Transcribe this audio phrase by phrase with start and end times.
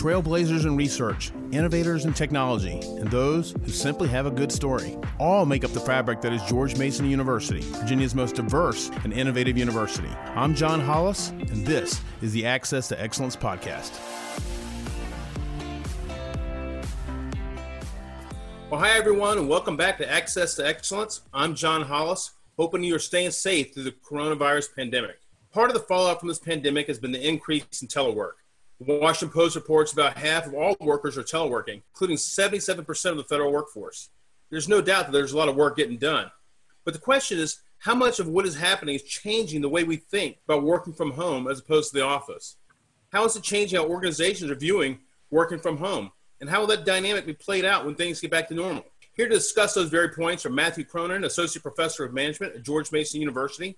[0.00, 4.96] trailblazers in research, innovators in technology, and those who simply have a good story.
[5.18, 9.58] All make up the fabric that is George Mason University, Virginia's most diverse and innovative
[9.58, 10.08] university.
[10.34, 13.92] I'm John Hollis, and this is the Access to Excellence podcast.
[18.70, 21.20] Well, hi, everyone, and welcome back to Access to Excellence.
[21.34, 25.18] I'm John Hollis, hoping you are staying safe through the coronavirus pandemic.
[25.52, 28.39] Part of the fallout from this pandemic has been the increase in telework.
[28.80, 33.24] The Washington Post reports about half of all workers are teleworking, including 77% of the
[33.24, 34.08] federal workforce.
[34.48, 36.30] There's no doubt that there's a lot of work getting done.
[36.86, 39.96] But the question is, how much of what is happening is changing the way we
[39.96, 42.56] think about working from home as opposed to the office?
[43.12, 45.00] How is it changing how organizations are viewing
[45.30, 46.10] working from home?
[46.40, 48.86] And how will that dynamic be played out when things get back to normal?
[49.12, 52.92] Here to discuss those very points are Matthew Cronin, Associate Professor of Management at George
[52.92, 53.76] Mason University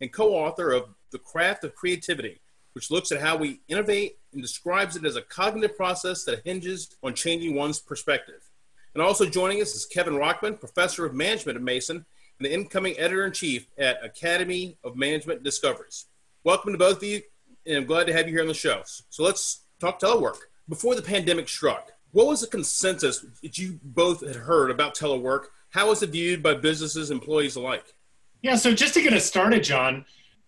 [0.00, 2.40] and co author of The Craft of Creativity,
[2.74, 6.94] which looks at how we innovate and describes it as a cognitive process that hinges
[7.02, 8.50] on changing one's perspective.
[8.94, 12.04] And also joining us is Kevin Rockmann, Professor of Management at Mason
[12.38, 16.06] and the incoming Editor in Chief at Academy of Management Discoveries.
[16.42, 17.22] Welcome to both of you,
[17.64, 18.82] and I'm glad to have you here on the show.
[18.84, 20.38] So let's talk telework.
[20.68, 25.46] Before the pandemic struck, what was the consensus that you both had heard about telework?
[25.70, 27.94] How was it viewed by businesses, employees alike?
[28.42, 30.04] Yeah, so just to get us started, John,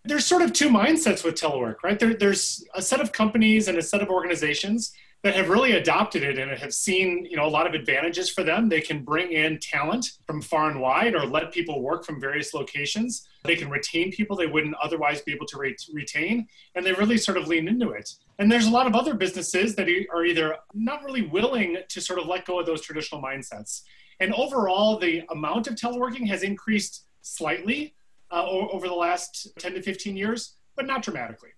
[0.07, 1.99] there's sort of two mindsets with telework, right?
[1.99, 4.93] There, there's a set of companies and a set of organizations
[5.27, 8.45] that have really adopted it and have seen you know a lot of advantages for
[8.45, 8.69] them.
[8.69, 12.55] They can bring in talent from far and wide or let people work from various
[12.55, 13.27] locations.
[13.43, 16.47] They can retain people they wouldn't otherwise be able to re- retain
[16.77, 18.09] and they really sort of lean into it.
[18.39, 22.21] And there's a lot of other businesses that are either not really willing to sort
[22.21, 23.83] of let go of those traditional mindsets.
[24.21, 27.96] And overall the amount of teleworking has increased slightly
[28.31, 31.51] uh, over the last 10 to 15 years, but not dramatically.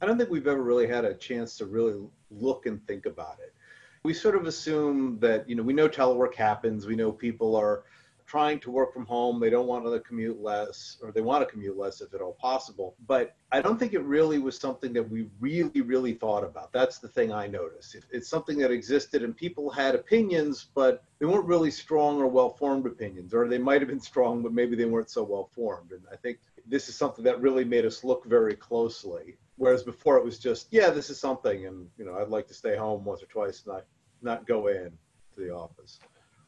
[0.00, 3.38] I don't think we've ever really had a chance to really look and think about
[3.40, 3.54] it.
[4.02, 7.84] We sort of assume that, you know, we know telework happens, we know people are
[8.30, 9.40] trying to work from home.
[9.40, 12.34] They don't want to commute less, or they want to commute less if at all
[12.34, 12.94] possible.
[13.08, 16.72] But I don't think it really was something that we really, really thought about.
[16.72, 17.96] That's the thing I noticed.
[18.12, 22.50] It's something that existed, and people had opinions, but they weren't really strong or well
[22.50, 25.90] formed opinions, or they might have been strong, but maybe they weren't so well formed.
[25.90, 26.38] And I think
[26.68, 29.38] this is something that really made us look very closely.
[29.56, 32.54] Whereas before it was just, yeah, this is something, and you know, I'd like to
[32.54, 33.86] stay home once or twice, not
[34.22, 34.92] not go in
[35.34, 35.98] to the office.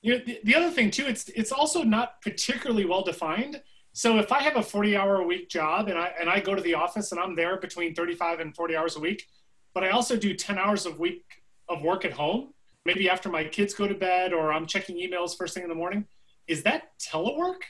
[0.03, 3.63] You know, the, the other thing too, it's it's also not particularly well defined.
[3.95, 6.55] So if I have a 40 hour a week job and I and I go
[6.55, 9.27] to the office and I'm there between 35 and 40 hours a week,
[9.75, 11.25] but I also do 10 hours a week
[11.69, 12.53] of work at home,
[12.85, 15.75] maybe after my kids go to bed or I'm checking emails first thing in the
[15.75, 16.07] morning,
[16.47, 17.63] is that telework?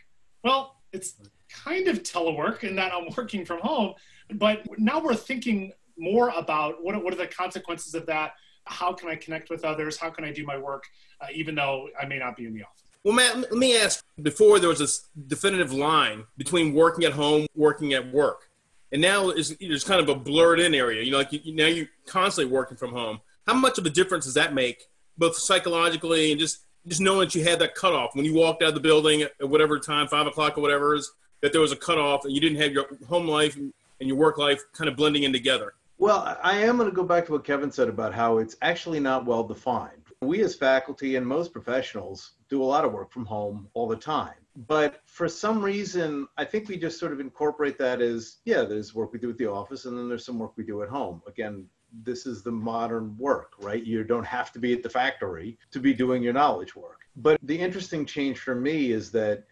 [0.42, 1.14] Well, it's
[1.50, 3.94] kind of telework in that I'm working from home,
[4.34, 8.32] but now we're thinking more about what, what are the consequences of that
[8.66, 9.96] how can I connect with others?
[9.96, 10.84] How can I do my work,
[11.20, 12.82] uh, even though I may not be in the office?
[13.04, 17.46] Well, Matt, let me ask before there was this definitive line between working at home,
[17.56, 18.48] working at work.
[18.92, 21.02] And now there's kind of a blurred in area.
[21.02, 23.20] You know, like you, now you're constantly working from home.
[23.46, 24.84] How much of a difference does that make,
[25.18, 28.70] both psychologically and just just knowing that you had that cutoff when you walked out
[28.70, 31.76] of the building at whatever time, five o'clock or whatever is, that there was a
[31.76, 35.22] cutoff and you didn't have your home life and your work life kind of blending
[35.22, 35.74] in together?
[35.98, 39.00] Well, I am going to go back to what Kevin said about how it's actually
[39.00, 40.02] not well defined.
[40.20, 43.96] We, as faculty and most professionals, do a lot of work from home all the
[43.96, 44.34] time.
[44.66, 48.94] But for some reason, I think we just sort of incorporate that as yeah, there's
[48.94, 51.22] work we do at the office, and then there's some work we do at home.
[51.26, 51.66] Again,
[52.04, 53.84] this is the modern work, right?
[53.84, 57.00] You don't have to be at the factory to be doing your knowledge work.
[57.16, 59.44] But the interesting change for me is that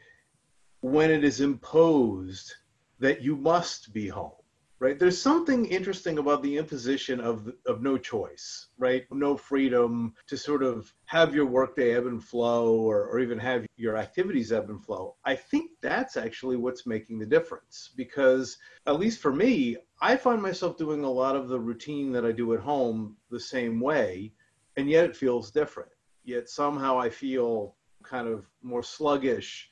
[0.80, 2.54] when it is imposed
[2.98, 4.32] that you must be home,
[4.80, 4.98] right?
[4.98, 9.04] There's something interesting about the imposition of of no choice right?
[9.12, 13.66] No freedom to sort of have your workday ebb and flow or, or even have
[13.76, 15.16] your activities ebb and flow.
[15.24, 20.40] I think that's actually what's making the difference because at least for me i find
[20.40, 24.32] myself doing a lot of the routine that i do at home the same way
[24.76, 25.90] and yet it feels different.
[26.24, 29.68] Yet somehow i feel kind of more sluggish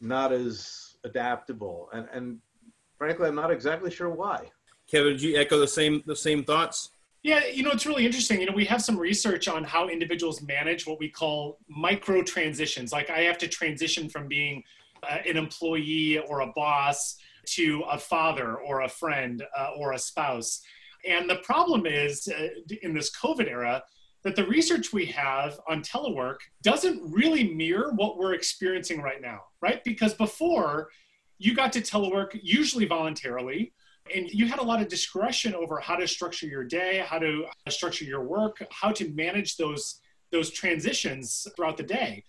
[0.00, 1.88] not as adaptable.
[1.92, 2.38] And and
[2.98, 4.50] frankly, I'm not exactly sure why.
[4.90, 6.90] Kevin, did you echo the same the same thoughts?
[7.22, 8.40] Yeah, you know, it's really interesting.
[8.40, 12.92] You know, we have some research on how individuals manage what we call micro transitions.
[12.92, 14.62] Like I have to transition from being
[15.02, 17.16] uh, an employee or a boss
[17.46, 20.62] to a father or a friend uh, or a spouse.
[21.06, 22.48] And the problem is uh,
[22.82, 23.82] in this COVID era
[24.24, 29.40] that the research we have on telework doesn't really mirror what we're experiencing right now,
[29.60, 29.82] right?
[29.84, 30.88] Because before
[31.38, 33.72] you got to telework usually voluntarily
[34.14, 37.44] and you had a lot of discretion over how to structure your day, how to
[37.66, 40.00] uh, structure your work, how to manage those
[40.30, 42.22] those transitions throughout the day.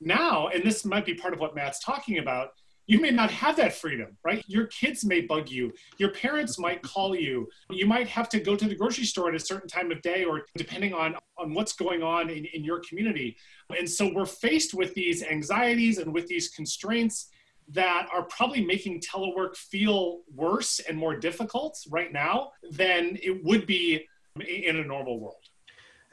[0.00, 2.50] Now, and this might be part of what Matt's talking about,
[2.86, 4.42] you may not have that freedom, right?
[4.46, 5.72] Your kids may bug you.
[5.98, 7.48] Your parents might call you.
[7.70, 10.24] You might have to go to the grocery store at a certain time of day
[10.24, 13.36] or depending on, on what's going on in, in your community.
[13.76, 17.30] And so we're faced with these anxieties and with these constraints
[17.72, 23.66] that are probably making telework feel worse and more difficult right now than it would
[23.66, 24.06] be
[24.46, 25.36] in a normal world.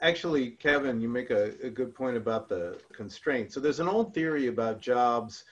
[0.00, 3.54] Actually, Kevin, you make a, a good point about the constraints.
[3.54, 5.44] So there's an old theory about jobs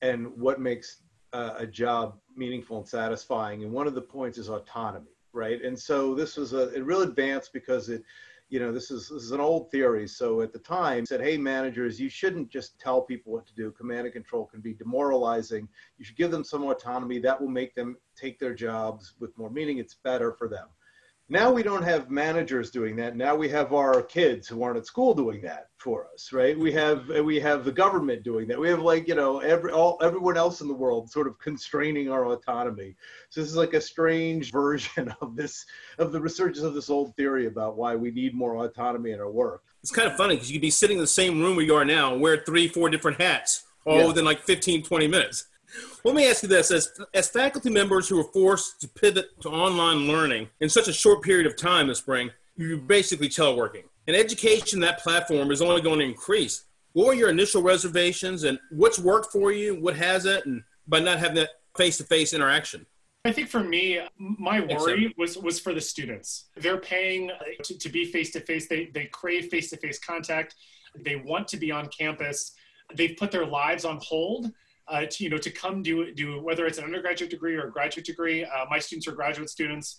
[0.00, 3.62] and what makes uh, a job meaningful and satisfying.
[3.62, 5.62] And one of the points is autonomy, right?
[5.62, 8.02] And so this was a it real advance because it,
[8.52, 10.06] you know, this is this is an old theory.
[10.06, 13.70] So at the time, said, hey, managers, you shouldn't just tell people what to do.
[13.70, 15.66] Command and control can be demoralizing.
[15.96, 17.18] You should give them some autonomy.
[17.18, 19.78] That will make them take their jobs with more meaning.
[19.78, 20.68] It's better for them.
[21.32, 23.16] Now we don't have managers doing that.
[23.16, 26.58] Now we have our kids who aren't at school doing that for us, right?
[26.58, 28.60] We have we have the government doing that.
[28.60, 32.10] We have like you know every all everyone else in the world sort of constraining
[32.10, 32.96] our autonomy.
[33.30, 35.64] So this is like a strange version of this
[35.96, 39.30] of the resurgence of this old theory about why we need more autonomy in our
[39.30, 39.62] work.
[39.80, 41.74] It's kind of funny because you could be sitting in the same room where you
[41.74, 44.06] are now and wear three, four different hats all yeah.
[44.06, 45.46] within like 15, 20 minutes.
[46.04, 49.48] Let me ask you this: as, as faculty members who are forced to pivot to
[49.48, 53.84] online learning in such a short period of time this spring, you're basically teleworking.
[54.06, 56.64] And education, that platform is only going to increase.
[56.92, 59.80] What were your initial reservations, and what's worked for you?
[59.80, 62.84] What hasn't, and by not having that face-to-face interaction?
[63.24, 66.46] I think for me, my worry was was for the students.
[66.56, 68.66] They're paying uh, to, to be face to face.
[68.68, 70.56] They they crave face to face contact.
[70.96, 72.52] They want to be on campus.
[72.94, 74.50] They've put their lives on hold
[74.88, 77.70] uh, to you know to come do do whether it's an undergraduate degree or a
[77.70, 78.44] graduate degree.
[78.44, 79.98] Uh, my students are graduate students,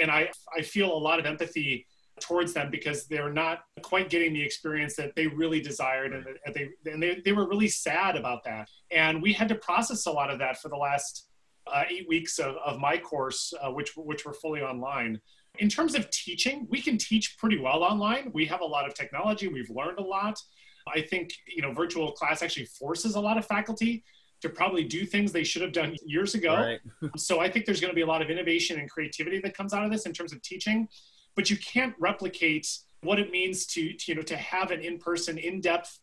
[0.00, 1.86] and I I feel a lot of empathy
[2.20, 6.54] towards them because they're not quite getting the experience that they really desired and, and
[6.54, 8.68] they and they, they were really sad about that.
[8.90, 11.28] And we had to process a lot of that for the last
[11.66, 15.20] uh, eight weeks of, of my course uh, which which were fully online.
[15.58, 18.30] In terms of teaching we can teach pretty well online.
[18.32, 19.48] We have a lot of technology.
[19.48, 20.40] We've learned a lot.
[20.88, 24.04] I think you know virtual class actually forces a lot of faculty
[24.42, 26.54] to probably do things they should have done years ago.
[26.54, 26.80] Right.
[27.16, 29.72] so I think there's going to be a lot of innovation and creativity that comes
[29.72, 30.88] out of this in terms of teaching,
[31.34, 32.68] but you can't replicate
[33.02, 36.00] what it means to, to you know to have an in-person, in-depth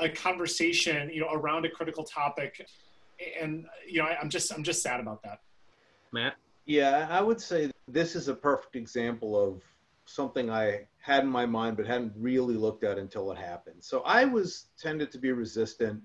[0.00, 2.66] a conversation you know around a critical topic
[3.40, 5.40] and you know I, i'm just i'm just sad about that
[6.12, 6.34] matt
[6.66, 9.62] yeah i would say this is a perfect example of
[10.04, 14.00] something i had in my mind but hadn't really looked at until it happened so
[14.00, 16.02] i was tended to be resistant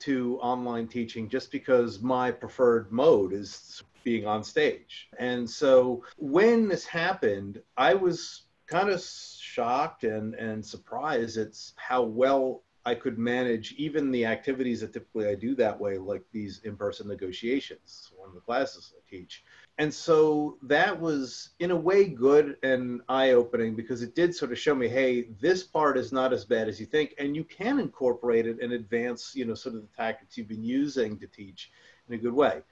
[0.00, 5.08] to online teaching just because my preferred mode is being on stage.
[5.18, 12.02] And so when this happened, I was kind of shocked and, and surprised at how
[12.02, 16.60] well I could manage even the activities that typically I do that way, like these
[16.62, 19.44] in person negotiations, one of the classes I teach
[19.78, 24.58] and so that was in a way good and eye-opening because it did sort of
[24.58, 27.14] show me hey this part is not as bad as you think.
[27.18, 30.64] And you can incorporate it and advance you know sort of the tactics you've been
[30.64, 31.70] using to teach
[32.08, 32.62] in a good way.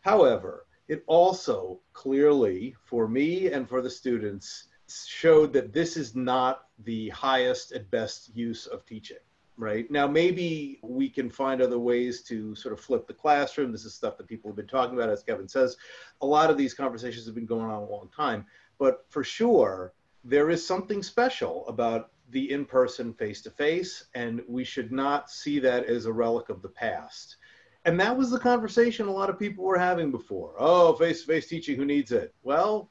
[0.00, 4.68] However it also clearly for me and for the students
[5.06, 9.16] showed that this is not the highest and best use of teaching
[9.56, 9.90] right?
[9.90, 13.72] Now maybe we can find other ways to sort of flip the classroom.
[13.72, 15.76] This is stuff that people have been talking about as kevin says.
[16.20, 18.46] A lot of these conversations have been going on a long time
[18.78, 19.92] but for sure
[20.24, 26.06] there is something special about the in-person face-to-face and we should not see that as
[26.06, 27.36] a relic of the past.
[27.84, 30.54] And that was the conversation a lot of people were having before.
[30.58, 32.34] Oh face-to-face teaching who needs it?
[32.42, 32.90] Well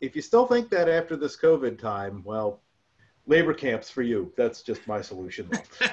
[0.00, 2.61] if you still think that after this covid time well
[3.26, 4.32] labor camps for you.
[4.36, 5.50] That's just my solution.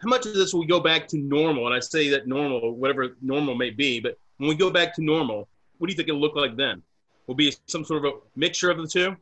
[0.00, 1.66] How much of this will go back to normal?
[1.66, 5.04] And I say that normal, whatever normal may be, but when we go back to
[5.04, 6.82] normal, what do you think it'll look like then?
[7.26, 9.16] Will be some sort of a mixture of the two?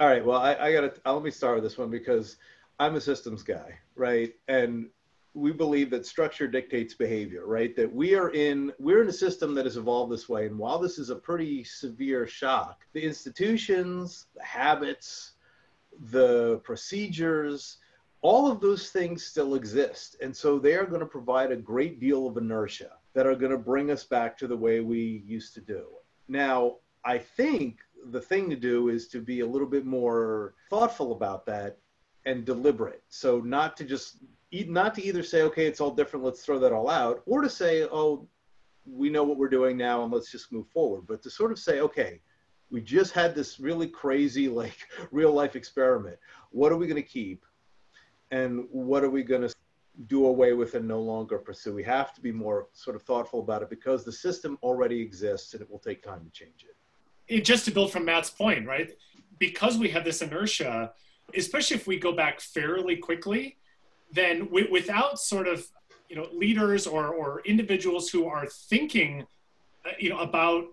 [0.00, 0.24] All right.
[0.24, 2.36] Well, I, I got to uh, let me start with this one because
[2.78, 4.34] I'm a systems guy, right?
[4.48, 4.88] And
[5.36, 7.76] we believe that structure dictates behavior, right?
[7.76, 10.78] That we are in we're in a system that has evolved this way, and while
[10.78, 15.32] this is a pretty severe shock, the institutions, the habits,
[16.10, 17.76] the procedures,
[18.22, 22.00] all of those things still exist, and so they are going to provide a great
[22.00, 25.52] deal of inertia that are going to bring us back to the way we used
[25.54, 25.84] to do.
[26.28, 31.12] Now, I think the thing to do is to be a little bit more thoughtful
[31.12, 31.78] about that
[32.24, 33.02] and deliberate.
[33.08, 34.18] So not to just
[34.52, 37.50] not to either say, okay, it's all different, let's throw that all out, or to
[37.50, 38.26] say, oh,
[38.86, 41.02] we know what we're doing now and let's just move forward.
[41.06, 42.20] But to sort of say, okay,
[42.70, 44.76] we just had this really crazy, like
[45.10, 46.18] real life experiment.
[46.50, 47.44] What are we going to keep?
[48.30, 49.54] And what are we going to
[50.08, 51.74] do away with and no longer pursue?
[51.74, 55.54] We have to be more sort of thoughtful about it because the system already exists
[55.54, 56.66] and it will take time to change
[57.28, 57.40] it.
[57.44, 58.90] just to build from Matt's point, right?
[59.38, 60.92] Because we have this inertia,
[61.36, 63.58] especially if we go back fairly quickly,
[64.12, 65.66] then w- without sort of
[66.08, 69.26] you know leaders or or individuals who are thinking
[69.84, 70.64] uh, you know about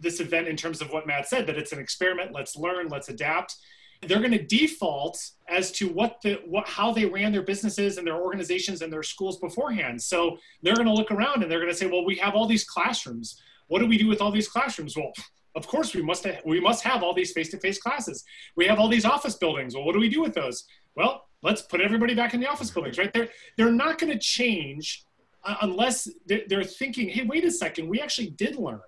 [0.00, 3.08] this event in terms of what Matt said that it's an experiment let's learn let's
[3.08, 3.56] adapt
[4.02, 5.18] they're going to default
[5.48, 9.02] as to what the what how they ran their businesses and their organizations and their
[9.02, 10.00] schools beforehand.
[10.00, 12.46] So they're going to look around and they're going to say well we have all
[12.46, 13.40] these classrooms.
[13.66, 14.96] What do we do with all these classrooms?
[14.96, 15.12] Well
[15.56, 18.24] of course we must we must have all these face-to-face classes.
[18.54, 19.74] We have all these office buildings.
[19.74, 20.64] Well what do we do with those?
[20.94, 23.12] Well let's put everybody back in the office buildings right?
[23.12, 25.04] They're they're not going to change
[25.44, 28.80] uh, unless they're, they're thinking hey wait a second we actually did learn.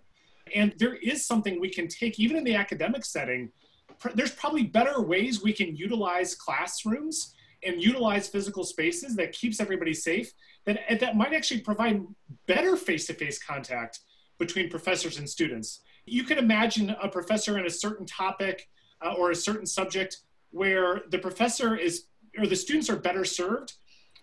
[0.55, 3.53] And there is something we can take even in the academic setting
[4.01, 9.61] pr- there's probably better ways we can utilize classrooms and utilize physical spaces that keeps
[9.61, 10.33] everybody safe
[10.65, 12.03] that that might actually provide
[12.47, 14.01] better face-to-face contact
[14.39, 15.83] between professors and students.
[16.07, 18.69] You can imagine a professor in a certain topic
[19.05, 20.19] uh, or a certain subject
[20.51, 22.07] where the professor is
[22.39, 23.75] or the students are better served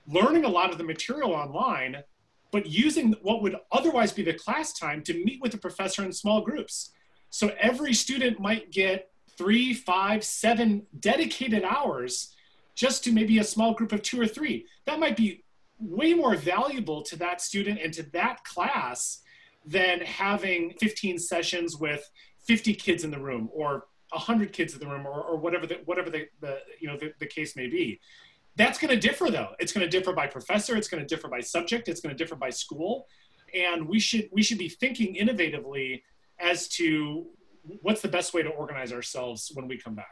[0.08, 2.04] learning a lot of the material online
[2.52, 6.12] but using what would otherwise be the class time to meet with the professor in
[6.14, 6.92] small groups.
[7.30, 12.34] So every student might get three five seven dedicated hours
[12.76, 14.66] just to maybe a small group of two or three.
[14.86, 15.44] That might be
[15.80, 19.20] way more valuable to that student and to that class
[19.66, 22.10] than having 15 sessions with
[22.48, 25.76] 50 kids in the room or 100 kids in the room or, or whatever the
[25.86, 28.00] whatever the, the you know the, the case may be.
[28.56, 29.50] That's going to differ though.
[29.60, 30.76] It's going to differ by professor.
[30.76, 31.88] It's going to differ by subject.
[31.88, 33.08] It's going to differ by school.
[33.54, 36.02] And we should we should be thinking innovatively
[36.40, 37.28] as to
[37.82, 40.08] what's the best way to organize ourselves when we come back.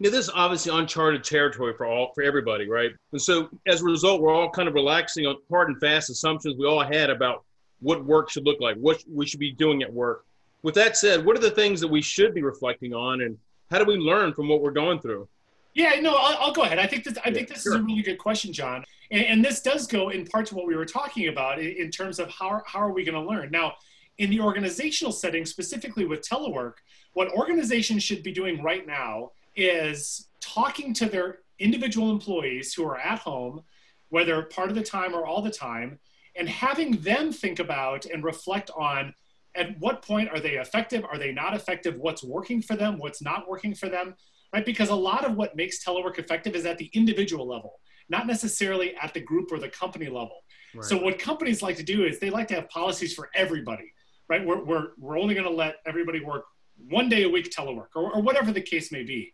[0.00, 2.92] Know, this is obviously uncharted territory for all for everybody, right?
[3.12, 6.56] And so as a result, we're all kind of relaxing on hard and fast assumptions
[6.56, 7.44] we all had about
[7.80, 10.24] what work should look like, what we should be doing at work.
[10.62, 13.38] With that said, what are the things that we should be reflecting on, and
[13.70, 15.28] how do we learn from what we're going through?
[15.74, 16.78] Yeah, no, I'll, I'll go ahead.
[16.78, 17.74] I think this, I Yeah, think this sure.
[17.74, 18.84] is a really good question, John.
[19.10, 21.90] And, and this does go in part to what we were talking about in, in
[21.90, 23.50] terms of how, how are we going to learn.
[23.50, 23.74] Now,
[24.18, 26.74] in the organizational setting, specifically with telework,
[27.12, 32.98] what organizations should be doing right now is talking to their individual employees who are
[32.98, 33.62] at home,
[34.08, 36.00] whether part of the time or all the time,
[36.34, 39.14] and having them think about and reflect on
[39.58, 43.20] at what point are they effective, are they not effective, what's working for them, what's
[43.20, 44.14] not working for them,
[44.54, 44.64] right?
[44.64, 48.94] Because a lot of what makes telework effective is at the individual level, not necessarily
[48.96, 50.44] at the group or the company level.
[50.82, 53.92] So what companies like to do is they like to have policies for everybody,
[54.28, 54.44] right?
[54.44, 56.44] We're, we're, we're only going to let everybody work
[56.88, 59.32] one day a week telework or, or whatever the case may be.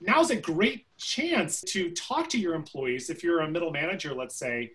[0.00, 4.36] Now's a great chance to talk to your employees if you're a middle manager, let's
[4.36, 4.70] say,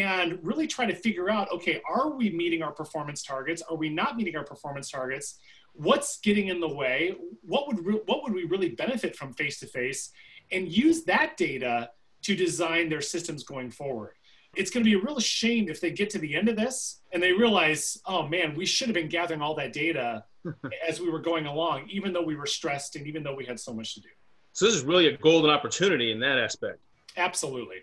[0.00, 3.62] and really try to figure out, okay, are we meeting our performance targets?
[3.62, 5.38] Are we not meeting our performance targets?
[5.74, 7.14] What's getting in the way?
[7.42, 10.10] What would re- what would we really benefit from face to face?
[10.50, 11.90] And use that data
[12.22, 14.14] to design their systems going forward
[14.56, 17.00] it's going to be a real shame if they get to the end of this
[17.12, 20.24] and they realize, oh man, we should have been gathering all that data
[20.88, 23.60] as we were going along, even though we were stressed and even though we had
[23.60, 24.08] so much to do.
[24.52, 26.80] So this is really a golden opportunity in that aspect.
[27.16, 27.78] Absolutely.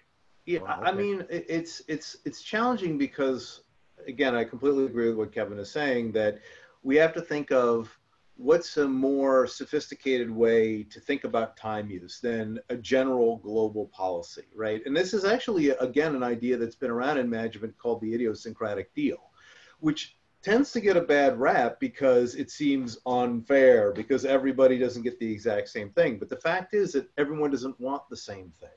[0.46, 3.62] Yeah, Wow, I mean, it's it's it's challenging because,
[4.08, 6.40] again, I completely agree with what Kevin is saying that
[6.84, 7.98] we have to think of
[8.38, 14.44] what's a more sophisticated way to think about time use than a general global policy,
[14.54, 14.82] right?
[14.86, 18.94] And this is actually again an idea that's been around in management called the idiosyncratic
[18.94, 19.32] deal,
[19.80, 25.18] which tends to get a bad rap because it seems unfair because everybody doesn't get
[25.18, 26.20] the exact same thing.
[26.20, 28.70] But the fact is that everyone doesn't want the same thing.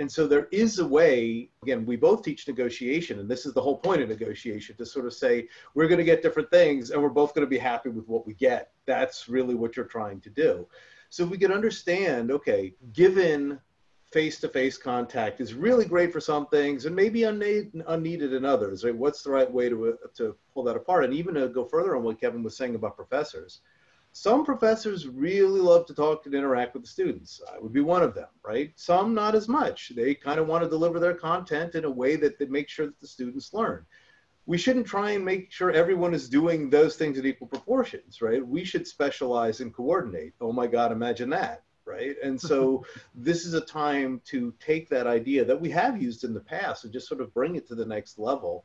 [0.00, 3.60] And so there is a way, again, we both teach negotiation, and this is the
[3.60, 7.02] whole point of negotiation to sort of say, we're going to get different things and
[7.02, 8.72] we're both going to be happy with what we get.
[8.86, 10.66] That's really what you're trying to do.
[11.10, 13.60] So we can understand, okay, given
[14.10, 18.46] face to face contact is really great for some things and maybe unneeded, unneeded in
[18.46, 18.96] others, right?
[18.96, 21.04] What's the right way to, uh, to pull that apart?
[21.04, 23.60] And even to go further on what Kevin was saying about professors,
[24.12, 27.40] some professors really love to talk and interact with the students.
[27.52, 28.72] I would be one of them, right?
[28.74, 29.92] Some not as much.
[29.94, 32.86] They kind of want to deliver their content in a way that they make sure
[32.86, 33.86] that the students learn.
[34.46, 38.44] We shouldn't try and make sure everyone is doing those things in equal proportions, right?
[38.44, 40.34] We should specialize and coordinate.
[40.40, 42.16] Oh my God, imagine that, right?
[42.22, 46.34] And so this is a time to take that idea that we have used in
[46.34, 48.64] the past and just sort of bring it to the next level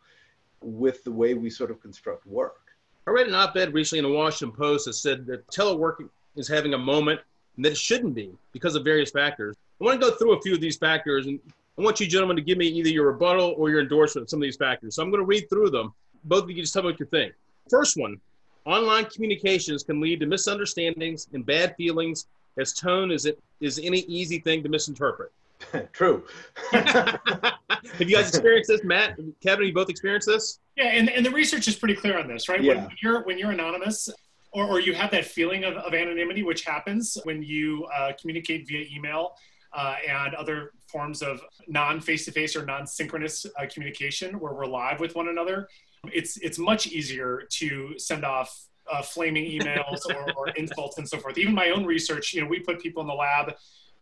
[0.60, 2.64] with the way we sort of construct work.
[3.07, 6.47] I read an op ed recently in the Washington Post that said that teleworking is
[6.47, 7.19] having a moment
[7.55, 9.55] and that it shouldn't be because of various factors.
[9.79, 11.39] I want to go through a few of these factors and
[11.77, 14.39] I want you gentlemen to give me either your rebuttal or your endorsement of some
[14.39, 14.95] of these factors.
[14.95, 15.93] So I'm going to read through them.
[16.24, 17.33] Both of you just tell me what you think.
[17.69, 18.19] First one
[18.65, 22.25] online communications can lead to misunderstandings and bad feelings
[22.57, 25.31] as tone is it is any easy thing to misinterpret.
[25.93, 26.24] True.
[26.71, 29.17] Have you guys experienced this, Matt?
[29.41, 30.59] Kevin, you both experienced this?
[30.75, 32.62] Yeah, and, and the research is pretty clear on this, right?
[32.62, 32.75] Yeah.
[32.75, 34.09] When you're when you're anonymous,
[34.51, 38.67] or, or you have that feeling of, of anonymity, which happens when you uh, communicate
[38.67, 39.35] via email
[39.74, 45.15] uh, and other forms of non face-to-face or non-synchronous uh, communication, where we're live with
[45.15, 45.67] one another.
[46.13, 51.17] It's it's much easier to send off uh, flaming emails or, or insults and so
[51.17, 51.38] forth.
[51.38, 53.53] Even my own research, you know, we put people in the lab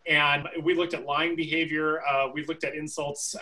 [0.07, 2.01] and we looked at lying behavior.
[2.05, 3.35] Uh, we looked at insults.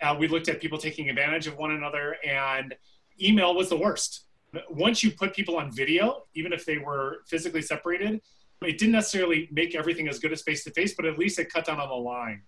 [0.00, 2.74] Uh, we looked at people taking advantage of one another, and
[3.20, 4.24] email was the worst.
[4.70, 8.20] Once you put people on video, even if they were physically separated,
[8.62, 11.52] it didn't necessarily make everything as good as face to face, but at least it
[11.52, 12.42] cut down on the line,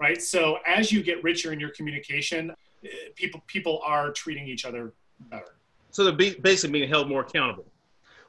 [0.00, 0.20] right?
[0.20, 2.52] So as you get richer in your communication,
[2.84, 4.92] eh, people people are treating each other
[5.30, 5.56] better.
[5.90, 7.66] So they're basically being held more accountable.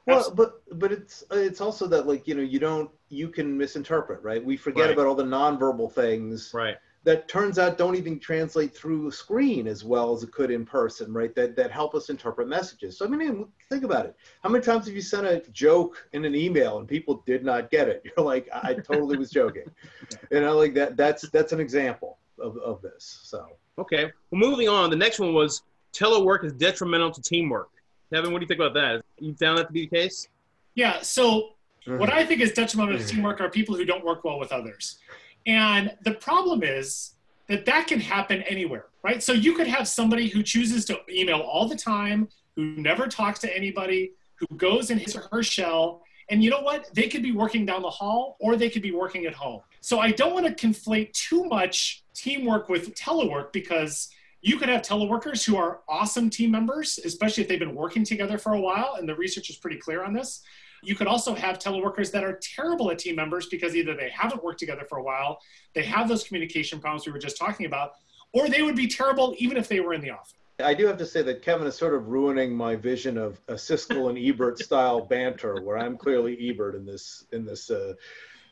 [0.06, 4.22] Well, but but it's it's also that like you know you don't you can misinterpret
[4.22, 4.42] right.
[4.42, 4.92] We forget Right.
[4.92, 6.76] about all the nonverbal things Right.
[7.02, 10.64] that turns out don't even translate through a screen as well as it could in
[10.64, 11.34] person, right?
[11.34, 12.96] That that help us interpret messages.
[12.96, 14.14] So I mean, think about it.
[14.44, 17.70] How many times have you sent a joke in an email and people did not
[17.70, 18.02] get it?
[18.16, 19.64] You're like, I totally was joking.
[20.30, 20.96] You know, like that.
[20.96, 23.20] That's that's an example of of this.
[23.24, 23.48] So
[23.78, 24.04] Okay.
[24.30, 24.90] Well, moving on.
[24.90, 25.62] The next one was
[25.92, 27.70] telework is detrimental to teamwork.
[28.12, 29.02] Kevin, what do you think about that?
[29.18, 30.28] You found that to be the case?
[30.74, 31.00] Yeah.
[31.00, 31.54] So
[31.86, 31.98] Mm-hmm.
[31.98, 34.98] what I think is detrimental to teamwork are people who don't work well with others.
[35.46, 37.14] And the problem is
[37.48, 39.22] that that can happen anywhere, right?
[39.22, 43.40] So you could have somebody who chooses to email all the time, who never talks
[43.40, 46.02] to anybody, who goes in his or her shell.
[46.28, 46.94] And you know what?
[46.94, 49.62] They could be working down the hall or they could be working at home.
[49.80, 54.10] So I don't want to conflate too much teamwork with telework because
[54.42, 58.38] you could have teleworkers who are awesome team members, especially if they've been working together
[58.38, 58.94] for a while.
[58.98, 60.42] And the research is pretty clear on this.
[60.82, 64.42] You could also have teleworkers that are terrible at team members because either they haven't
[64.42, 65.40] worked together for a while,
[65.74, 67.92] they have those communication problems we were just talking about,
[68.32, 70.34] or they would be terrible even if they were in the office.
[70.62, 73.54] I do have to say that Kevin is sort of ruining my vision of a
[73.54, 77.94] Siskel and Ebert style banter, where I'm clearly Ebert in this in this uh,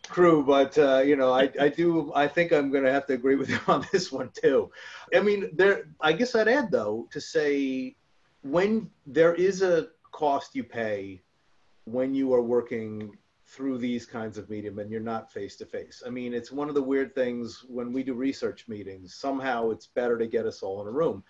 [0.08, 0.44] crew.
[0.44, 3.36] But uh, you know, I, I do I think I'm going to have to agree
[3.36, 4.70] with you on this one too.
[5.14, 5.88] I mean, there.
[6.00, 7.96] I guess I'd add though to say
[8.42, 11.20] when there is a cost you pay
[11.92, 16.02] when you are working through these kinds of medium and you're not face to face.
[16.06, 19.14] I mean, it's one of the weird things when we do research meetings.
[19.14, 21.24] Somehow it's better to get us all in a room.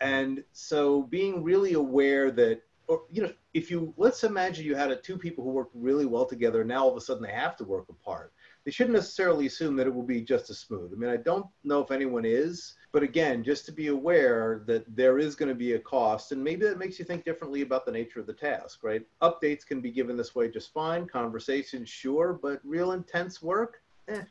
[0.00, 4.90] And so being really aware that, or, you know, if you, let's imagine you had
[4.90, 6.62] a, two people who worked really well together.
[6.62, 8.32] Now all of a sudden they have to work apart.
[8.66, 10.92] They shouldn't necessarily assume that it will be just as smooth.
[10.92, 14.84] I mean, I don't know if anyone is, but again, just to be aware that
[14.96, 17.86] there is going to be a cost, and maybe that makes you think differently about
[17.86, 19.02] the nature of the task, right?
[19.22, 24.22] Updates can be given this way just fine, conversations, sure, but real intense work, eh.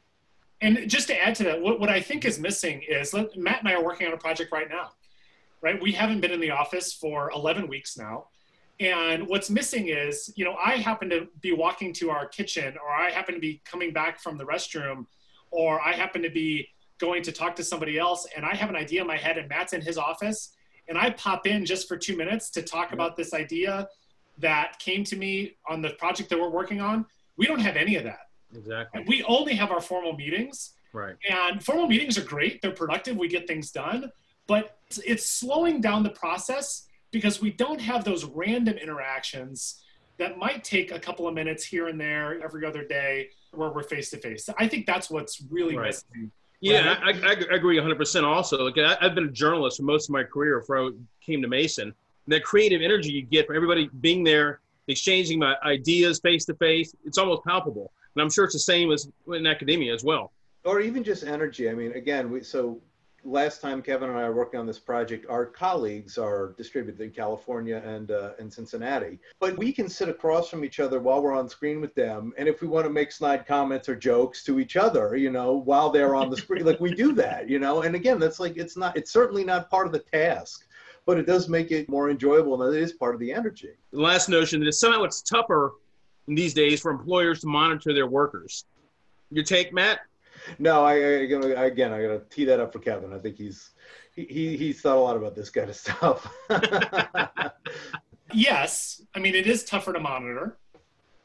[0.59, 3.69] And just to add to that, what, what I think is missing is Matt and
[3.69, 4.91] I are working on a project right now,
[5.61, 5.81] right?
[5.81, 8.27] We haven't been in the office for 11 weeks now.
[8.79, 12.91] And what's missing is, you know, I happen to be walking to our kitchen, or
[12.93, 15.05] I happen to be coming back from the restroom,
[15.51, 18.75] or I happen to be going to talk to somebody else, and I have an
[18.75, 20.51] idea in my head, and Matt's in his office,
[20.89, 23.87] and I pop in just for two minutes to talk about this idea
[24.39, 27.05] that came to me on the project that we're working on.
[27.37, 28.19] We don't have any of that.
[28.53, 29.03] Exactly.
[29.07, 31.15] We only have our formal meetings, Right.
[31.29, 32.61] and formal meetings are great.
[32.61, 33.15] They're productive.
[33.17, 34.11] We get things done,
[34.47, 39.81] but it's, it's slowing down the process because we don't have those random interactions
[40.17, 43.83] that might take a couple of minutes here and there every other day where we're
[43.83, 44.49] face to face.
[44.59, 45.87] I think that's what's really Right.
[45.87, 46.29] missing.
[46.59, 48.65] Yeah, I, I, I agree 100% also.
[48.65, 50.89] Like, I, I've been a journalist for most of my career before I
[51.21, 51.83] came to Mason.
[51.85, 51.93] And
[52.33, 56.93] that creative energy you get from everybody being there, exchanging my ideas face to face,
[57.05, 57.93] it's almost palpable.
[58.13, 60.33] And I'm sure it's the same as in academia as well.
[60.65, 61.69] or even just energy.
[61.69, 62.81] I mean, again, we, so
[63.25, 67.11] last time Kevin and I are working on this project, our colleagues are distributed in
[67.11, 69.19] California and uh, and Cincinnati.
[69.39, 72.47] But we can sit across from each other while we're on screen with them, and
[72.47, 75.89] if we want to make snide comments or jokes to each other, you know, while
[75.89, 77.81] they're on the screen, like we do that, you know.
[77.81, 80.67] And again, that's like it's not, it's certainly not part of the task,
[81.05, 83.71] but it does make it more enjoyable, and it is part of the energy.
[83.91, 85.73] The last notion that somehow it's tougher
[86.27, 88.65] in these days for employers to monitor their workers.
[89.31, 89.99] Your take, Matt?
[90.59, 90.95] No, I, I,
[91.65, 93.13] again, I got to tee that up for Kevin.
[93.13, 93.71] I think he's
[94.15, 96.31] he he's thought a lot about this kind of stuff.
[98.33, 100.57] yes, I mean it is tougher to monitor,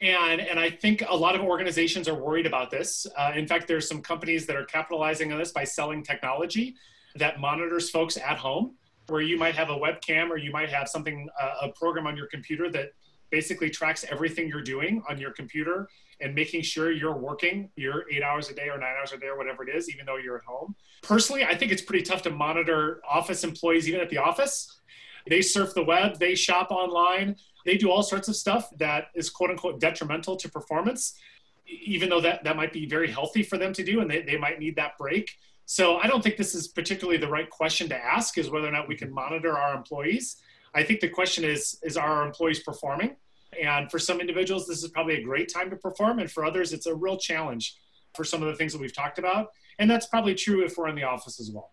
[0.00, 3.06] and and I think a lot of organizations are worried about this.
[3.16, 6.74] Uh, in fact, there's some companies that are capitalizing on this by selling technology
[7.16, 8.74] that monitors folks at home,
[9.08, 12.16] where you might have a webcam or you might have something uh, a program on
[12.16, 12.92] your computer that
[13.30, 15.88] basically tracks everything you're doing on your computer
[16.20, 19.28] and making sure you're working your eight hours a day or nine hours a day
[19.28, 20.74] or whatever it is, even though you're at home.
[21.02, 24.80] Personally, I think it's pretty tough to monitor office employees even at the office.
[25.28, 29.30] They surf the web, they shop online, they do all sorts of stuff that is
[29.30, 31.18] quote unquote detrimental to performance,
[31.66, 34.36] even though that, that might be very healthy for them to do and they, they
[34.36, 35.36] might need that break.
[35.66, 38.72] So I don't think this is particularly the right question to ask is whether or
[38.72, 40.36] not we can monitor our employees.
[40.74, 43.16] I think the question is, is our employees performing?
[43.60, 46.20] And for some individuals, this is probably a great time to perform.
[46.20, 47.76] And for others, it's a real challenge
[48.14, 49.48] for some of the things that we've talked about.
[49.78, 51.72] And that's probably true if we're in the office as well.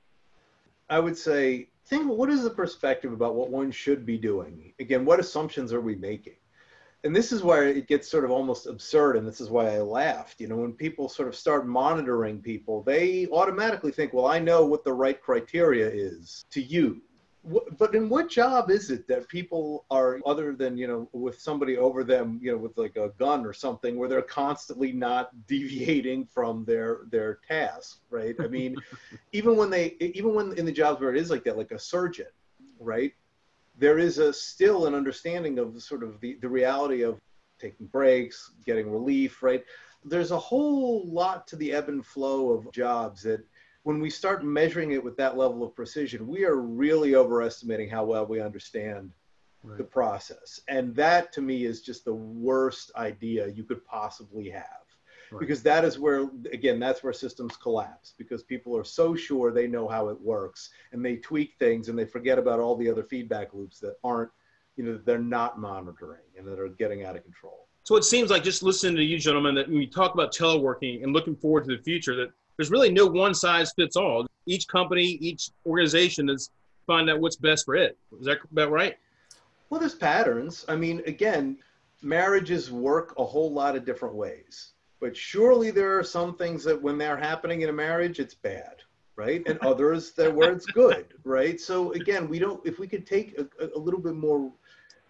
[0.90, 4.74] I would say, think what is the perspective about what one should be doing?
[4.80, 6.38] Again, what assumptions are we making?
[7.04, 9.18] And this is where it gets sort of almost absurd.
[9.18, 10.42] And this is why I laughed.
[10.42, 14.66] You know, when people sort of start monitoring people, they automatically think, well, I know
[14.66, 17.02] what the right criteria is to use
[17.78, 21.78] but in what job is it that people are other than you know with somebody
[21.78, 26.26] over them you know with like a gun or something where they're constantly not deviating
[26.26, 28.36] from their their task right?
[28.40, 28.76] I mean
[29.32, 31.80] even when they even when in the jobs where it is like that like a
[31.80, 32.28] surgeon
[32.80, 33.14] right?
[33.80, 37.20] There is a still an understanding of sort of the, the reality of
[37.60, 39.64] taking breaks getting relief right?
[40.04, 43.44] There's a whole lot to the ebb and flow of jobs that
[43.88, 48.04] when we start measuring it with that level of precision, we are really overestimating how
[48.04, 49.14] well we understand
[49.64, 49.78] right.
[49.78, 50.60] the process.
[50.68, 54.84] And that to me is just the worst idea you could possibly have.
[55.32, 55.40] Right.
[55.40, 59.68] Because that is where, again, that's where systems collapse because people are so sure they
[59.68, 63.04] know how it works and they tweak things and they forget about all the other
[63.04, 64.32] feedback loops that aren't,
[64.76, 67.70] you know, they're not monitoring and that are getting out of control.
[67.84, 71.04] So it seems like just listening to you gentlemen that when we talk about teleworking
[71.04, 74.28] and looking forward to the future, that there's really no one size fits all.
[74.46, 76.50] Each company, each organization is
[76.88, 77.98] find out what's best for it.
[78.20, 78.98] Is that about right?
[79.70, 80.66] Well, there's patterns.
[80.68, 81.58] I mean, again,
[82.02, 84.74] marriages work a whole lot of different ways.
[85.00, 88.82] But surely there are some things that when they're happening in a marriage, it's bad,
[89.16, 89.44] right?
[89.48, 91.60] And others that where it's good, right?
[91.60, 92.66] So again, we don't.
[92.66, 94.52] If we could take a, a little bit more,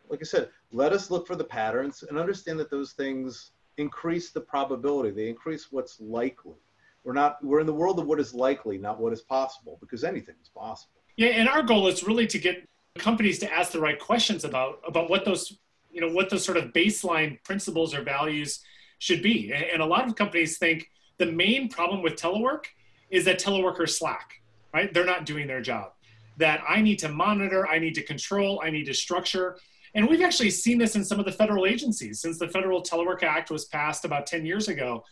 [0.10, 4.32] like I said, let us look for the patterns and understand that those things increase
[4.32, 5.12] the probability.
[5.12, 6.56] They increase what's likely
[7.08, 10.04] we're not we're in the world of what is likely not what is possible because
[10.04, 11.00] anything is possible.
[11.15, 12.67] Yeah and our goal is really to get
[13.00, 15.58] companies to ask the right questions about about what those
[15.89, 18.60] you know what those sort of baseline principles or values
[19.00, 19.54] should be.
[19.54, 22.65] And a lot of companies think the main problem with telework
[23.10, 24.41] is that teleworkers slack
[24.74, 24.93] right?
[24.93, 25.93] They're not doing their job.
[26.36, 29.58] That i need to monitor i need to control i need to structure.
[29.96, 32.20] And we've actually seen this in some of the federal agencies.
[32.20, 35.06] Since the federal telework act was passed about 10 years ago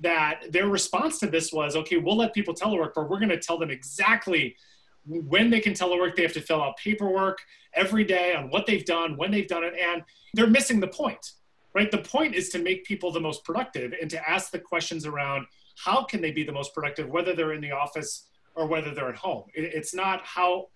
[0.00, 3.38] that their response to this was okay we'll let people telework but we're going to
[3.38, 4.54] tell them exactly
[5.06, 7.38] when they can telework they have to fill out paperwork
[7.74, 10.02] every day on what they've done when they've done it and
[10.34, 11.32] they're missing the point
[11.74, 11.90] right?
[11.90, 15.46] The point is to make people the most productive and to ask the questions around
[15.76, 19.10] how can they be the most productive whether they're in the office or whether they're
[19.10, 19.44] at home.
[19.54, 20.68] It's not how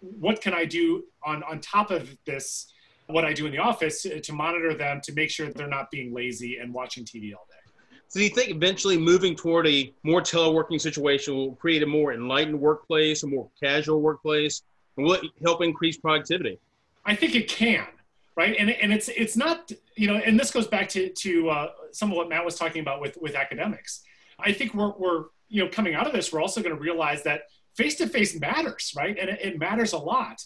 [0.00, 2.72] what can i do on on top of this
[3.06, 6.14] what i do in the office to monitor them to make sure they're not being
[6.14, 7.51] lazy and watching tv all day
[8.12, 12.12] so do you think eventually moving toward a more teleworking situation will create a more
[12.12, 14.64] enlightened workplace, a more casual workplace,
[14.98, 16.58] and will it help increase productivity?
[17.06, 17.86] I think it can,
[18.36, 18.54] right?
[18.58, 22.10] And and it's it's not you know, and this goes back to to uh, some
[22.10, 24.02] of what Matt was talking about with with academics.
[24.38, 27.22] I think we're we're you know coming out of this, we're also going to realize
[27.22, 27.44] that
[27.76, 29.16] face to face matters, right?
[29.18, 30.44] And it, it matters a lot.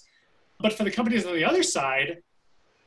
[0.60, 2.18] But for the companies on the other side,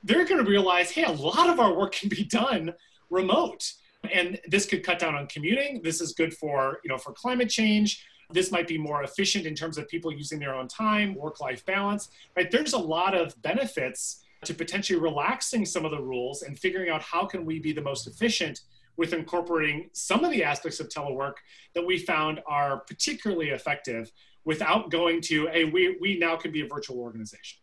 [0.05, 2.75] they're going to realize, hey, a lot of our work can be done
[3.09, 3.73] remote
[4.13, 5.81] and this could cut down on commuting.
[5.83, 8.05] This is good for, you know, for climate change.
[8.31, 12.09] This might be more efficient in terms of people using their own time, work-life balance,
[12.35, 12.49] right?
[12.51, 17.01] There's a lot of benefits to potentially relaxing some of the rules and figuring out
[17.01, 18.61] how can we be the most efficient
[18.97, 21.35] with incorporating some of the aspects of telework
[21.73, 24.11] that we found are particularly effective
[24.45, 27.59] without going to a we, we now can be a virtual organization.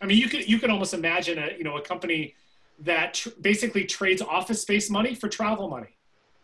[0.00, 2.34] I mean, you could you could almost imagine a you know a company
[2.80, 5.96] that tr- basically trades office space money for travel money,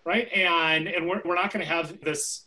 [0.04, 0.28] right?
[0.32, 2.44] And and we're, we're not going to have this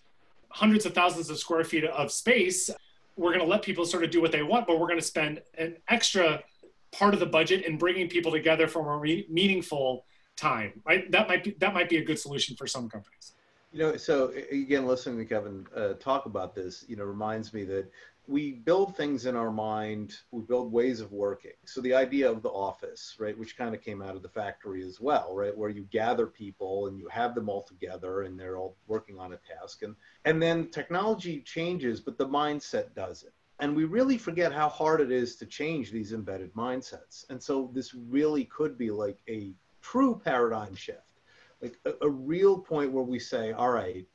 [0.49, 2.69] hundreds of thousands of square feet of space.
[3.15, 5.05] We're going to let people sort of do what they want, but we're going to
[5.05, 6.41] spend an extra
[6.91, 10.05] part of the budget in bringing people together for a re- meaningful
[10.37, 11.11] time, right?
[11.11, 13.33] That might be that might be a good solution for some companies.
[13.71, 17.63] You know, so again, listening to Kevin uh, talk about this, you know, reminds me
[17.65, 17.91] that
[18.29, 21.57] we build things in our mind, we build ways of working.
[21.65, 24.83] So the idea of the office, right, which kind of came out of the factory
[24.83, 28.57] as well, right, where you gather people and you have them all together and they're
[28.57, 29.81] all working on a task.
[29.81, 33.33] And and then technology changes, but the mindset doesn't.
[33.61, 37.25] And we really forget how hard it is to change these embedded mindsets.
[37.31, 41.01] And so this really could be like a true paradigm shift,
[41.61, 44.05] like a, a real point where we say, all right,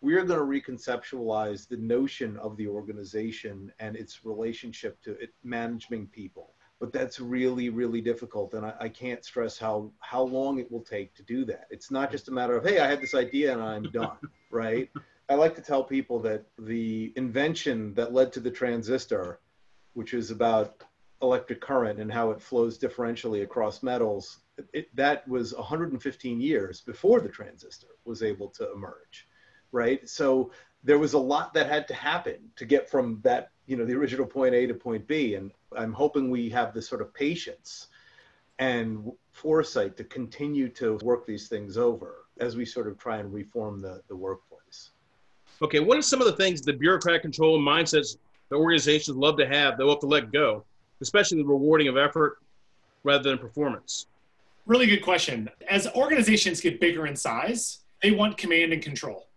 [0.00, 5.34] we are going to reconceptualize the notion of the organization and its relationship to it
[5.44, 6.54] managing people.
[6.78, 10.80] But that's really, really difficult, and I, I, can't stress how how long it will
[10.80, 11.66] take to do that.
[11.68, 14.16] It's not just a matter of hey, I had this idea and I'm done,
[14.50, 14.88] right?
[15.28, 19.40] I like to tell people that the invention that led to the transistor,
[19.92, 20.82] which is about
[21.20, 24.38] electric current and how it flows differentially across metals,
[24.72, 29.28] it, that was 115 years before the transistor was able to emerge
[29.72, 30.08] right?
[30.08, 30.50] So
[30.84, 33.94] there was a lot that had to happen to get from that, you know, the
[33.94, 35.34] original point A to point B.
[35.34, 37.88] And I'm hoping we have this sort of patience
[38.58, 43.32] and foresight to continue to work these things over as we sort of try and
[43.32, 44.90] reform the, the workplace.
[45.62, 48.16] Okay, what are some of the things the bureaucratic control and mindsets
[48.48, 50.64] that organizations love to have that will have to let go,
[51.00, 52.38] especially the rewarding of effort
[53.04, 54.06] rather than performance?
[54.66, 55.50] Really good question.
[55.68, 59.29] As organizations get bigger in size, they want command and control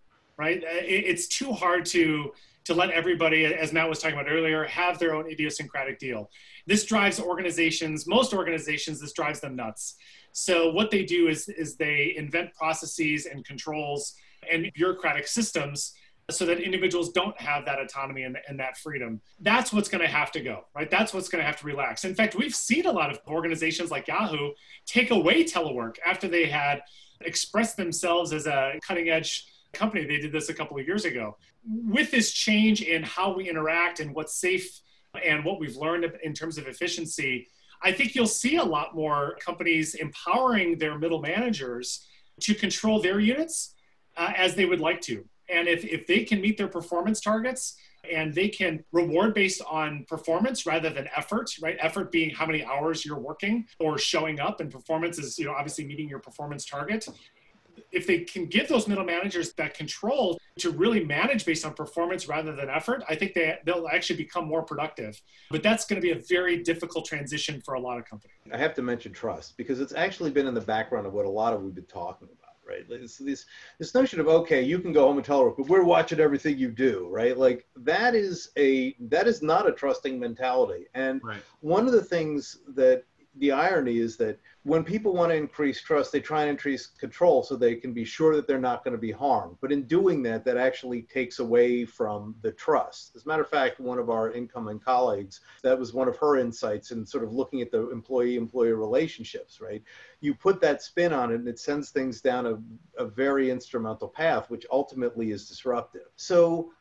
[0.43, 0.63] right?
[0.63, 2.33] Uh, it's too hard to
[2.65, 6.29] to let everybody, as Matt was talking about earlier, have their own idiosyncratic deal.
[6.65, 9.95] This drives organizations, most organizations, this drives them nuts.
[10.31, 14.15] So what they do is is they invent processes and controls
[14.51, 15.93] and bureaucratic systems
[16.31, 19.21] so that individuals don't have that autonomy and, and that freedom.
[19.41, 20.89] That's what's going to have to go, right?
[20.89, 22.05] That's what's going to have to relax.
[22.05, 24.51] In fact, we've seen a lot of organizations like Yahoo
[24.85, 26.81] take away telework after they had
[27.21, 30.05] expressed themselves as a cutting edge company.
[30.05, 31.37] They did this a couple of years ago.
[31.65, 34.79] With this change in how we interact and what's safe
[35.23, 37.47] and what we've learned in terms of efficiency,
[37.81, 42.07] I think you'll see a lot more companies empowering their middle managers
[42.41, 43.75] to control their units
[44.15, 45.25] uh, as they would like to.
[45.49, 47.75] And if, if they can meet their performance targets
[48.09, 51.77] and they can reward based on performance rather than effort, right?
[51.79, 55.53] Effort being how many hours you're working or showing up, and performance is, you know,
[55.53, 57.07] obviously meeting your performance target
[57.91, 62.27] if they can give those middle managers that control to really manage based on performance
[62.27, 65.21] rather than effort, I think they, they'll actually become more productive.
[65.51, 68.35] But that's going to be a very difficult transition for a lot of companies.
[68.51, 71.29] I have to mention trust because it's actually been in the background of what a
[71.29, 72.39] lot of we've been talking about.
[72.65, 73.45] Right, this, this
[73.77, 76.57] this notion of okay, you can go home and tell telework, but we're watching everything
[76.57, 77.09] you do.
[77.11, 80.85] Right, like that is a that is not a trusting mentality.
[80.93, 81.41] And right.
[81.59, 83.03] one of the things that
[83.35, 87.43] the irony is that when people want to increase trust, they try and increase control
[87.43, 89.57] so they can be sure that they're not going to be harmed.
[89.59, 93.13] But in doing that, that actually takes away from the trust.
[93.15, 96.37] As a matter of fact, one of our incoming colleagues, that was one of her
[96.37, 99.83] insights in sort of looking at the employee employee relationships, right?
[100.21, 104.07] You put that spin on it and it sends things down a, a very instrumental
[104.07, 106.07] path, which ultimately is disruptive.
[106.15, 106.71] So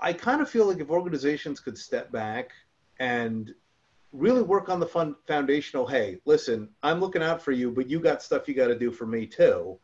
[0.00, 2.50] I kind of feel like if organizations could step back
[2.98, 3.54] and
[4.12, 8.00] really work on the fun foundational hey listen i'm looking out for you but you
[8.00, 9.78] got stuff you got to do for me too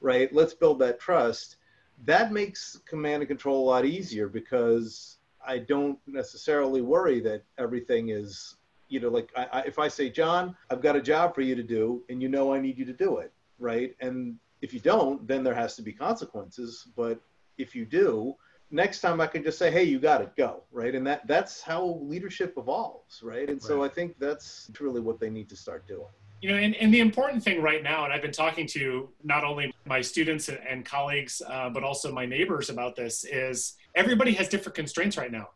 [0.00, 0.32] right?
[0.34, 1.56] Let's build that trust.
[2.04, 8.10] That makes command and control a lot easier because i don't necessarily worry that everything
[8.10, 8.56] is
[8.88, 11.54] you know like I, I, if i say john i've got a job for you
[11.54, 13.94] to do and you know i need you to do it right?
[14.00, 16.88] And if you don't then there has to be consequences.
[16.94, 17.20] But
[17.56, 18.34] if you do
[18.70, 21.60] next time I can just say, "Hey, you got it, go!" Right, and that that's
[21.60, 23.48] how leadership evolves, right?
[23.48, 23.82] And so.
[23.82, 26.06] I think that's really what they need to start doing.
[26.42, 29.44] You know, and, and the important thing right now, and I've been talking to not
[29.44, 34.32] only my students and, and colleagues, uh, but also my neighbors about this, is everybody
[34.32, 35.48] has different constraints right now.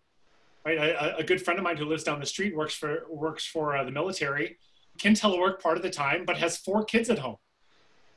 [0.65, 3.47] Right, a, a good friend of mine who lives down the street works for works
[3.47, 4.57] for uh, the military,
[4.99, 7.37] can telework part of the time, but has four kids at home.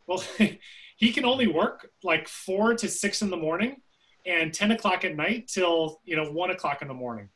[0.07, 0.23] Well,
[0.97, 3.81] he can only work like four to six in the morning
[4.27, 7.29] and 10 o'clock at night till you know 1 o'clock in the morning.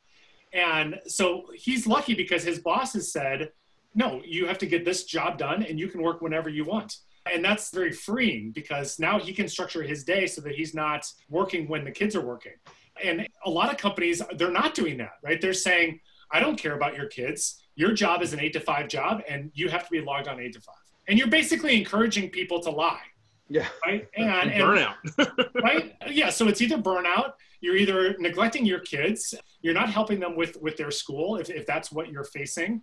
[0.54, 3.52] And so he's lucky because his boss has said
[3.96, 6.98] no you have to get this job done and you can work whenever you want.
[7.32, 11.06] And that's very freeing because now he can structure his day so that he's not
[11.30, 12.54] working when the kids are working.
[13.02, 15.40] And a lot of companies they're not doing that right?
[15.40, 16.00] They're saying
[16.34, 17.64] i don't care about your kids.
[17.76, 20.40] Your job is an 8 to 5 job and you have to be logged on
[20.40, 20.76] 8 to 5
[21.08, 23.11] and you're basically encouraging people to lie
[23.52, 23.68] yeah.
[23.86, 24.08] Right.
[24.18, 25.54] And, and burnout.
[25.64, 25.96] right.
[26.10, 26.30] Yeah.
[26.30, 27.34] So it's either burnout.
[27.60, 29.36] You're either neglecting your kids.
[29.62, 32.82] You're not helping them with with their school if, if that's what you're facing,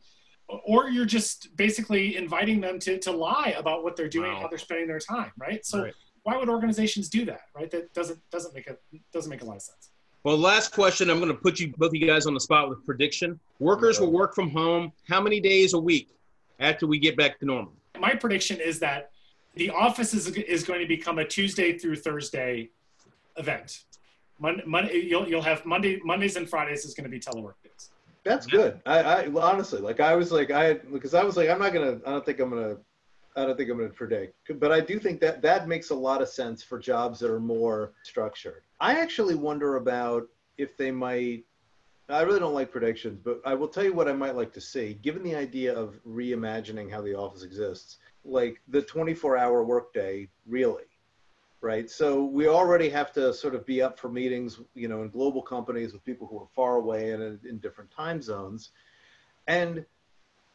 [0.48, 4.40] or you're just basically inviting them to to lie about what they're doing, wow.
[4.42, 5.33] how they're spending their time.
[5.37, 5.64] Right.
[5.64, 5.94] So right.
[6.22, 7.42] why would organizations do that?
[7.54, 7.70] Right.
[7.70, 8.76] That doesn't doesn't make a
[9.12, 9.90] doesn't make a lot of sense.
[10.24, 11.11] Well, last question.
[11.11, 13.38] I'm going to put you both of you guys on the spot with a prediction.
[13.61, 16.11] Workers will work from home how many days a week
[16.61, 17.72] after we get back to normal?
[17.98, 19.11] My prediction is that
[19.58, 22.70] the office is, is going to become a Tuesday through Thursday
[23.36, 23.84] event.
[24.38, 27.90] Monday, Monday you'll, you'll have Monday, Mondays and Fridays is going to be telework days.
[28.24, 28.80] That's good.
[28.86, 32.00] I, I honestly, like I was like, I, because I was like, I'm not going
[32.00, 32.80] to, I don't think I'm going to,
[33.36, 35.94] I don't think I'm going to predict, but I do think that that makes a
[35.94, 38.62] lot of sense for jobs that are more structured.
[38.80, 40.24] I actually wonder about
[40.56, 41.44] if they might.
[42.08, 44.62] I really don't like predictions, but I will tell you what I might like to
[44.62, 44.94] see.
[45.02, 50.84] Given the idea of reimagining how the office exists, like the 24-hour workday, really,
[51.60, 51.90] right?
[51.90, 55.42] So we already have to sort of be up for meetings, you know, in global
[55.42, 58.70] companies with people who are far away and in, different time zones,
[59.46, 59.84] and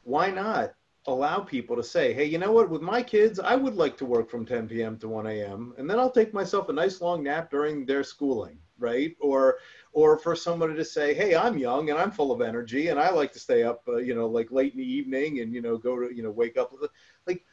[0.04, 0.74] why not
[1.08, 4.06] allow people to say, hey, you know what, with my kids, I would like to
[4.06, 4.98] work from 10 p.m.
[5.00, 5.74] to 1 a.m.
[5.78, 9.16] and then I'll take myself a nice long nap during their schooling, right?
[9.20, 9.58] Or
[9.92, 13.12] or for somebody to say, hey, I'm young and I'm full of energy and I
[13.12, 15.78] like to stay up, uh, you know, like late in the evening and you know
[15.78, 16.72] go to you know wake up.
[16.72, 16.90] With
[17.28, 17.44] like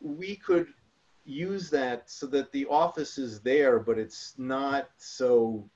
[0.00, 0.68] we could
[1.24, 5.68] use that so that the office is there, but it's not so.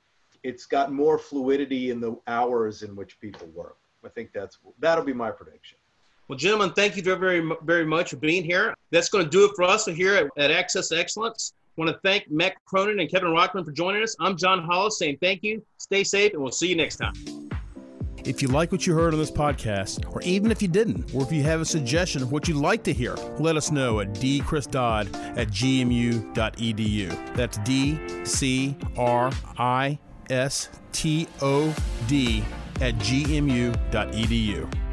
[0.43, 3.79] It's got more fluidity in the hours in which people work.
[4.05, 5.79] I think that's that'll be my prediction.
[6.29, 8.75] Well, gentlemen, thank you very, very much for being here.
[8.91, 11.53] That's going to do it for us here at, at Access Excellence.
[11.77, 14.15] I want to thank Matt Cronin and Kevin Rockmann for joining us.
[14.21, 17.44] I'm John Hollis saying thank you, stay safe, and we'll see you next time.
[18.27, 21.23] If you like what you heard on this podcast, or even if you didn't, or
[21.23, 24.15] if you have a suggestion of what you'd like to hear, let us know at
[24.15, 27.35] dcristod at gmu.edu.
[27.35, 29.99] That's D C R I
[30.31, 31.75] S T O
[32.07, 32.43] D
[32.81, 34.84] at gmu.edu.